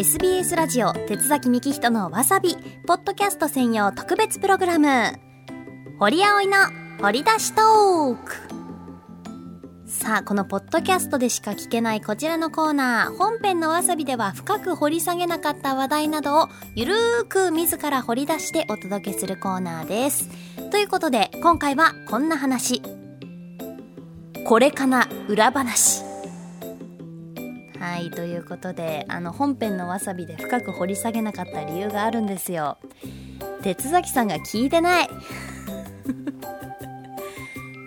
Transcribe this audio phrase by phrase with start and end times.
[0.00, 4.88] SBS ラジオ鉄崎幹人のわさびポッドキャスト専用特別プログラム。
[5.98, 6.56] 堀葵の
[7.02, 8.32] 掘り出しトーク。
[9.84, 13.16] さあこのポッドキャストでしか聞けないこちらのコーナー。
[13.18, 20.30] 本編のわさびでは深く掘り下げなかった話題などをゆるーく自ら掘り出してお届けするコーナーです。
[20.70, 22.80] ということで今回はこんな話。
[24.46, 26.09] これかな裏話。
[27.80, 32.76] はいということであの本編のわさびで深く掘り下げなかった理由があるんですよ。
[33.62, 35.08] 鉄崎さんが聞いてない。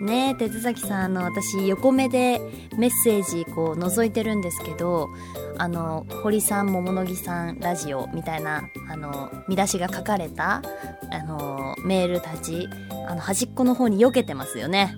[0.02, 2.40] ねえ鉄崎さんあの私横目で
[2.76, 5.08] メッセージこう覗いてるんですけど
[5.56, 10.60] あの堀さん桃の木さんラジオみたいなあの見出しが書かれた
[11.10, 12.68] あのメールたち
[13.06, 14.96] あの端っこの方に避けてますよね。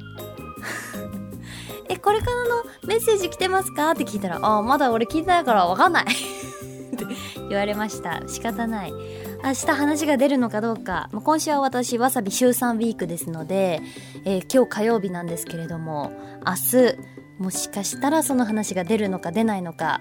[2.06, 3.90] これからのメッセージ来てますか？
[3.90, 6.04] って聞いたらあまだ俺聞いてないからわかんない
[6.94, 7.04] って
[7.48, 8.22] 言われました。
[8.28, 13.82] 仕方ない明日話が出るのかどうか、まあ、今週は私わさび週3ウィークですので、
[14.24, 16.12] えー、今日火曜日なんですけれども
[16.46, 16.96] 明日
[17.38, 20.00] もしかしたらその話が出るのか出ないのか、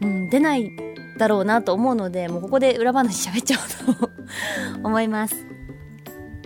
[0.00, 0.70] うん、出ない
[1.18, 4.10] だろうなと思うのでもうここで裏話喋っちゃおうと
[4.88, 5.46] 思います。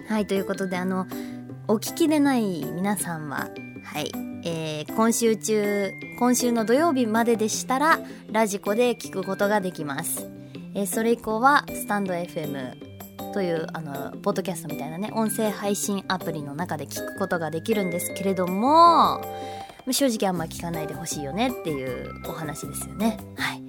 [0.08, 1.06] はいということであの
[1.68, 3.48] お聞きでない皆さんは
[3.86, 4.10] はい。
[4.44, 7.98] えー、今週中今週の土曜日まででしたら
[8.30, 10.28] ラジコで聞くことができます。
[10.74, 19.20] えー、それ以降はスタンド FM というあのポッドキャストみたいなね音声配信アプリの中で聞くことができるんですけれども
[19.90, 23.18] 正直あんま聞かないでほしいよねっていうお話ですよね。
[23.36, 23.62] はい。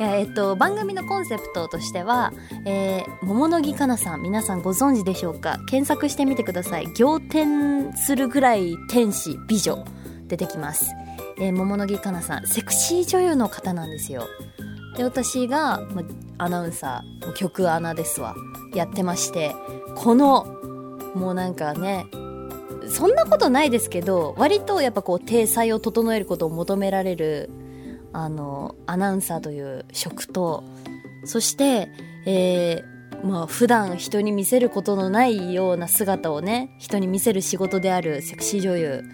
[0.00, 2.32] えっと、番組のコンセプトとしては、
[2.64, 5.58] えー、桃の木かなさん、皆さんご存知でしょうか？
[5.68, 6.92] 検索してみてください。
[6.94, 9.84] 仰天するぐらい天使、美女、
[10.26, 10.86] 出てきます。
[11.38, 14.26] えー、桃の木かなさん、セクシー女優の方なんですよ。
[14.96, 15.82] で私が、
[16.38, 18.34] アナウンサー曲アナですわ
[18.74, 19.54] やってまして
[19.94, 20.44] この
[21.14, 22.06] もうなんかね
[22.88, 27.50] そんなことないですけど割とやっぱこう体裁を整えることを求められる
[28.16, 30.64] あのアナウンサーという職と
[31.26, 31.90] そして、
[32.24, 39.04] えー、まあ普段人に見せることのないような姿をね人に見せる仕事であるセクシー女優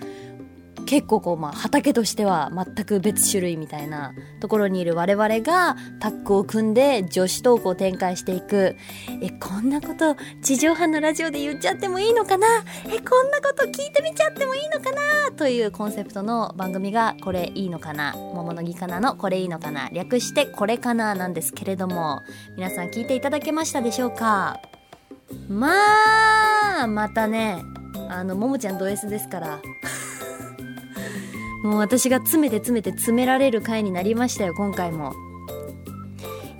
[0.87, 8.77] 結構こうまあ畑としては全く別種類みたいなところにいる我々がタッグを組んで女子トークを展開していく。
[9.23, 12.47] えこんなこと地上波のラジオで言っちゃってもいいのかな？
[12.87, 15.33] えこんなこと聞いてみちゃってもいいのかな？
[15.37, 18.13] というコンセプトの番組がこれいいのかな？
[18.15, 19.89] 桃の木かなのこれいいのかな？
[19.91, 22.23] 略してこれかななんですけれども。
[22.57, 24.61] 皆さん聞いていただけましたでしょうか？
[25.49, 27.63] まあまたね。
[28.09, 29.61] あのももちゃんド S ですから。
[31.63, 35.32] もう私が詰めて詰めて詰められる回になりましたよ今回も。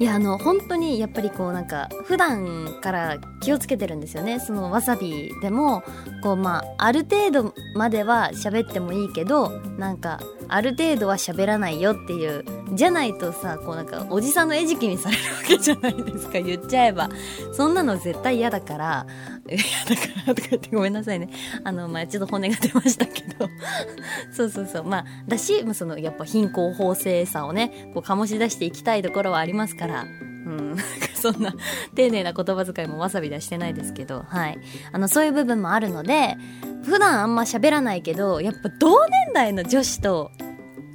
[0.03, 4.41] いやあの本当にやっぱりこうなんか普段から気をつけてるんですよね。
[4.41, 5.85] そのわさびでも
[6.25, 10.19] こうまあある程度までは喋ってもいいけどなんか
[10.49, 16.41] ある程度は喋らないよっていうじゃないとさこうなんかおじさんの餌食にされるわけじゃないですか。
[16.41, 17.09] 言っちゃえば。
[17.53, 19.07] そんなの絶対嫌だから。
[19.49, 21.29] 嫌だからとか言ってごめんなさいね。
[21.63, 23.49] あのまあちょっと骨が出ましたけど。
[24.33, 24.85] そうそうそう。
[24.85, 29.92] まあだしそのやっぱ貧困法制さをねこう醸し出していきたいところはありますから。
[30.01, 30.77] うん
[31.15, 31.55] そんな
[31.95, 34.59] 丁寧な言葉遣いもわさびではしてないですけどはい。
[34.91, 36.37] あのそういう部分もあるので
[36.85, 40.31] 普段あんま喋らないけどやっぱ同年代の女子と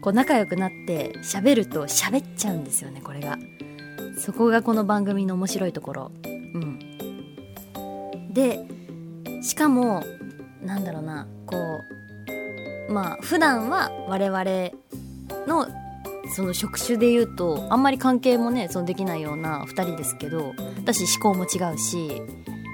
[0.02, 3.38] こう仲良くなって喋ると喋っちゃうんですよねこれが。
[4.19, 6.12] そこがこの番組の面白いところ。
[6.25, 6.80] うん。
[8.34, 8.66] で
[9.41, 10.03] しかも
[10.62, 11.56] なんだろうなこ
[12.90, 14.44] うまあ普段は我々
[15.47, 15.68] の
[16.29, 22.21] その職種で言うとあんまり関係もねそのできないような2人ですけど私思考も違うし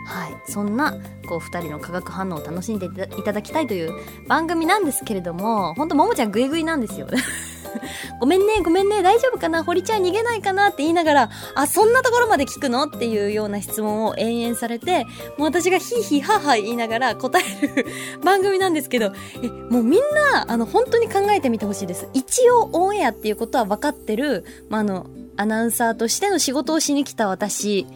[0.06, 0.98] はい、そんな
[1.28, 2.90] こう2人の化学反応を楽しんでい
[3.24, 3.94] ただきたいという
[4.28, 7.08] 番組なんですけれども本当ももちゃんグイグイなんですよ。
[8.20, 12.84] ごめんねごめんね大丈夫かな堀ちゃん逃げないかなって言いながらあそんなところまで聞くの？
[12.84, 15.06] っていうような質問を延々されて
[15.38, 17.86] もう私がヒーヒーハーハー言いながら答える
[18.24, 19.12] 番組なんですけど
[19.42, 20.00] えもうみん
[20.34, 22.08] なあの本当に考えてみてほしいです。
[22.14, 27.88] 一応オンエアっていうことは分かってる、まあ、あのアナウンサーとしての仕事をしに来た私。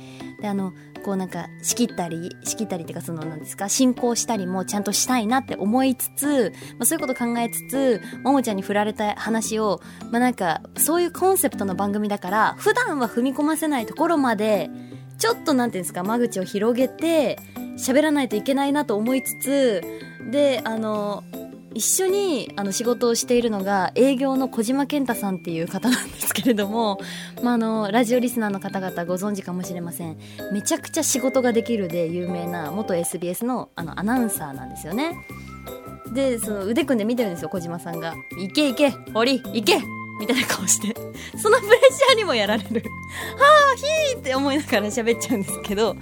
[0.41, 0.71] であの
[1.07, 9.79] こうなんか仕切ったり仕切ったりっていうかその何ですか進行したりもちゃんとしたいなって思いつつ、まあ、そういうこと考えつつももちゃんに振られた話を
[10.11, 14.69] まあなんかそういうコンセプトの番組だから普段は踏み込ませないところまで
[15.17, 17.39] ちょっと何ていうんですか間口を広げて
[17.77, 19.81] 喋らないといけないなと思いつつ
[20.29, 21.23] であの
[21.77, 26.99] 一緒にあの仕事をしているのが営業の小島健太さんっていう方なんですけれども、
[27.43, 30.17] まあ、あのラジオリスナーの方々ご存知かもしれません。
[30.51, 35.23] めちゃくちゃ仕事ができるで有名な元 SBS のあのアナウンサーなんですよね。
[36.11, 39.79] でその腕組んで見てるんですよ小島さんが「いけいけ堀いけ!」
[40.19, 40.95] みたいな顔して。
[41.37, 42.81] そのプレッシャーにもやられる。
[43.37, 45.95] はあひーって思いながら喋っちゃうんですけど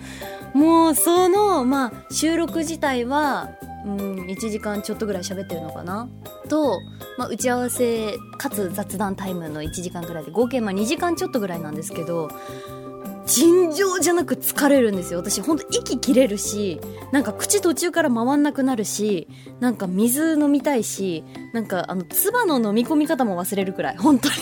[0.53, 3.49] もうそのまあ収録自体は
[3.85, 6.09] うん1時間ちょっとぐらい喋ってるのかな？
[6.49, 6.79] と、
[7.17, 12.29] まあ、打ち合わせかつ雑談タイムの1時間ぐらいで合計まあ2時間ちょっとぐらいなんですけど
[13.27, 15.19] 尋常じゃなく疲れるんですよ。
[15.19, 16.79] 私ほんと息切れるし
[17.11, 19.27] なんか口途中から回んなくなるし
[19.59, 21.23] なんか水飲みたいし
[21.53, 24.35] なんかあの唾の飲み込み方も忘れるくらい本当に。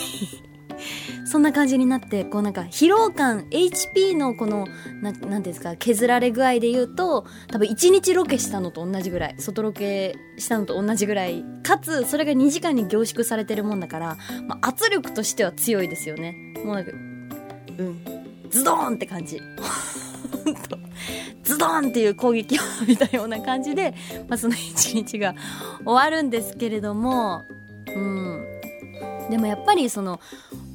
[1.33, 4.67] そんな感じになって、こうなんか疲労感、HP のこの、
[5.01, 16.35] ななんていうんですか、削られ具合で言うと、多分1日ロケしたのと同じぐらい、外ロケしたのと同じぐらい、かつ、それが2時間に凝縮されてるもんだから、まあ、圧力としては強いですよね。
[16.63, 17.99] もうなんか、うん、
[18.51, 19.41] ズドーンって感じ。
[21.41, 23.95] ズドンっていう攻撃を見たような感じで、
[24.27, 25.33] まあ、その一日が
[25.83, 27.47] 終わるんですけれども、
[27.87, 28.45] うん。
[29.31, 30.19] でもやっぱりその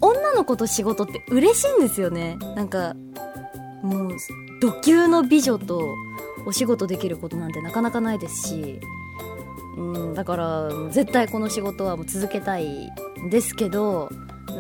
[0.00, 2.37] 女の子と仕事って嬉しいんですよね。
[2.56, 2.95] なんか
[3.83, 4.17] もう
[4.61, 5.95] ド級の美女と
[6.47, 8.81] お仕事できることなんてなかなかないですし。
[9.77, 12.91] うんだから絶対この仕事はもう続けたい
[13.21, 14.11] んですけど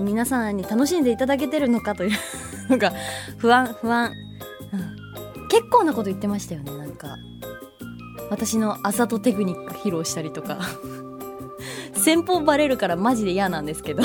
[0.00, 2.10] 皆さんに楽しんでいただけてるのかという
[2.70, 2.92] のが
[3.38, 4.12] 不安不安、
[4.72, 4.76] う
[5.40, 7.16] ん、結構なこと言ってましたよねなんか。
[8.30, 10.58] 私のあざとテクニック披露したりとか。
[11.94, 14.02] 先方バレるからマジで嫌なんですけど。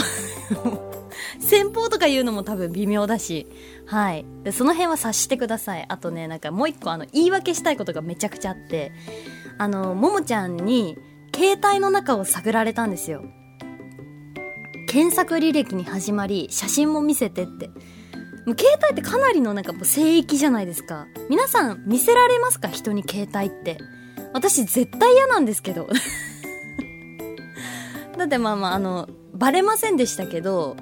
[1.54, 3.46] 先方とか言うのも多分微妙だし、
[3.86, 4.26] はい。
[4.44, 5.86] で、その辺は察してください。
[5.88, 8.92] あとね、なんかもう一個あの、言い訳したいことがめちゃくちゃあって、
[9.60, 10.98] あの、ももちゃんに、
[11.36, 13.24] 携帯の中を探られたんですよ。
[14.88, 17.68] 検索履歴に始まり、写真も見せてって。
[17.68, 21.06] もう携帯ってかなりのなんかもう聖域じゃないですか。
[21.30, 22.68] 皆さん見せられますか？
[22.68, 23.78] 人に携帯って。
[24.34, 25.88] 私絶対嫌なんですけど。
[28.18, 30.76] だってまあまああの、バレませんでしたけど、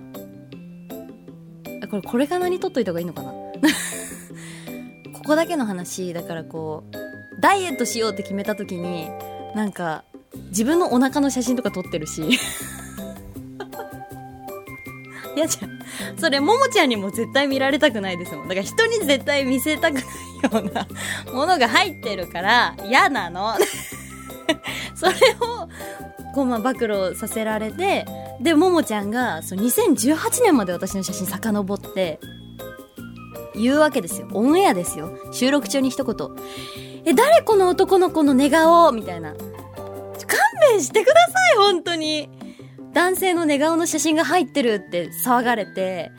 [1.92, 3.32] これこれが何撮っといた方がいいのかな？
[5.14, 6.96] ここだけの話だからこう
[7.42, 9.10] ダイエットしようって決めた時に
[9.56, 10.04] なんか
[10.50, 12.24] 自分のお腹の写真とか撮ってるし。
[15.36, 15.80] 嫌じゃん。
[16.18, 18.48] それももちゃんにも絶対見られたくないですもん。
[18.48, 20.08] だから人に絶対見せたくないよ
[20.52, 20.88] うな
[21.34, 23.56] ものが入ってるから嫌なの。
[25.02, 25.68] それを
[26.36, 28.06] こうまあ暴露させられて
[28.40, 32.20] でももちゃんがその2018年まで私の写真遡って
[33.56, 34.30] 言うわけですよ。
[34.34, 35.12] オンエアですよ。
[35.34, 36.16] 収録中に一言
[37.04, 39.34] 「え誰この男の子の寝顔」みたいな。
[39.34, 40.40] 勘
[40.70, 42.30] 弁してください本当に。
[42.94, 46.12] 男性の寝顔の写真が入ってるって騒がれて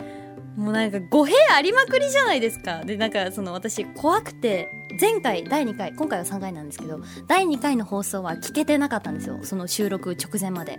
[0.57, 2.85] もうなんか語弊ありまくりじゃないですか。
[2.85, 4.69] でなんかその私怖くて
[5.01, 9.41] 前回第2回今回は3回なんですけど第2回の放送は聞けてなかったんですよ。
[9.43, 10.79] その収録直前まで。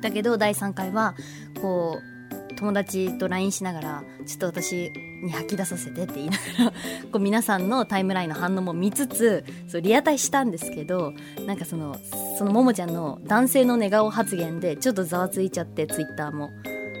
[0.00, 1.14] だけど第3回は
[1.60, 4.90] こう友達と LINE しながらちょっと私
[5.22, 6.70] に吐き出させてって言いながら
[7.12, 11.12] こう皆さんのタイムラインの反応も見つつそうリアタイしたんですけど
[11.46, 11.96] なんかその
[12.38, 16.50] そのももちゃんの男性の寝顔発言でちょっとざわついちゃってツイッターも。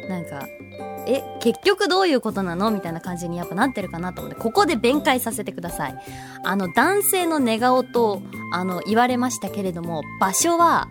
[0.08, 0.44] なんか
[1.06, 2.70] え結局どういうことなの？
[2.70, 5.94] みたいな感じにやっぱなってるかなと思ってここで弁解させてください
[6.44, 10.88] あの男性の寝顔とあの言われましたけれども場所は、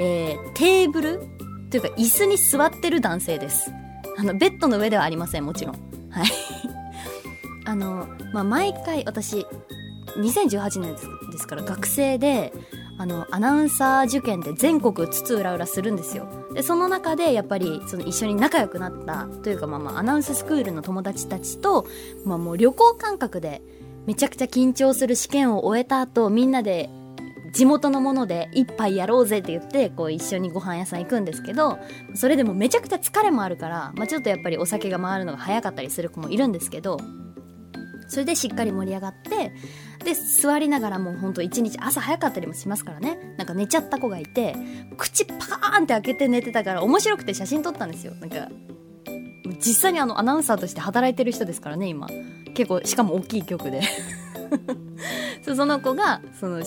[0.00, 1.20] えー、テーブル？
[1.70, 3.72] というか椅子に座ってる男性です。
[4.16, 5.74] あの、ベッドの上ではありません、もちろん。
[6.10, 6.26] はい。
[7.66, 9.46] あの、まあ、毎回私、
[10.16, 10.94] 2018年
[11.32, 12.52] ですから学生で、
[12.98, 16.28] あの、アナウンサー受験で全国津々浦々するんですよ。
[16.54, 21.86] で、その中でやっぱり、その一緒に仲良くなったというか、まあまあ、アナウンススクールの友達たちと、
[22.24, 23.62] まあもう旅行感覚で、
[24.06, 26.90] めちゃくちゃ緊張する試験を終えた後、みんなで
[27.54, 31.78] 地元のもので一杯やろうぜって言ってこう一緒にご飯屋さん行くんですけど
[32.14, 36.98] それでもめちゃくちゃ疲れもあるから、まあ、ちょっとやっぱりお酒が回るのが早かったりする子もいるんですけど
[38.08, 39.52] それでしっかり盛り上がって
[40.04, 43.34] で座りながらもうほんと一日朝早かったりもしますからね。
[43.38, 44.54] なんか寝ちゃった子がいて
[44.96, 48.14] 口パーンって開けて寝てたから面白くて写真撮ったんですよ。
[48.14, 48.48] なんか
[49.58, 52.08] 実際にあのアナウンサーとして働いてる人ですからね今。
[52.54, 53.80] 結構しかも大きい局で。
[55.42, 56.64] その子がそのがっ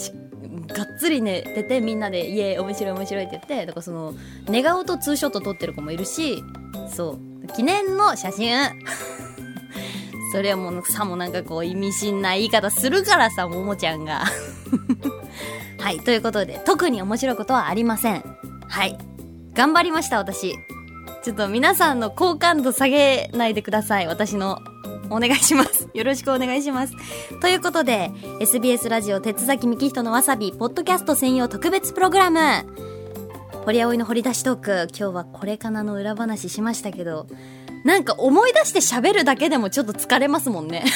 [0.99, 4.13] つり寝ててみんなで「イエー面白い面白い」って言ってだからその
[4.47, 6.43] 寝顔とツーショット撮ってる子もいるし
[6.93, 8.53] そう記念の写真。
[10.31, 14.23] それはもうさもなんかこう意味深な言い方するからさももちゃんが
[15.79, 18.23] はい、ということで、特に面白いことはありません。
[18.67, 18.97] はい。
[19.53, 20.55] 頑張りました、私。
[21.23, 24.59] ちょっと皆さんの好感度下げないでください、私の。
[25.09, 25.87] お願いします。
[25.95, 26.93] よろしくお願いします。
[27.41, 32.39] ということで、SBS ラジオ鉄崎幹人のわさび、ポッドキャスト専用特別プログラム。
[33.65, 37.27] 堀葵の掘り出しトーク、今日はこれかなの裏話しましたけど、
[37.87, 40.83] なんか思い出して喋るだけでもちょっと疲れますもんね。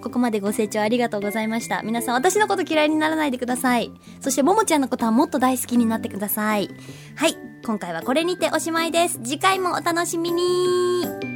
[0.00, 1.82] ここまでご清聴ありがとうございました。
[1.82, 3.90] 皆さん私のこと嫌いにならないでください。
[4.20, 6.70] そしてももちゃんのことはもっと大好きになってください。
[7.16, 7.36] はい。
[7.66, 9.18] 今回はこれにておしまいです。
[9.24, 11.31] 次回もお楽しみに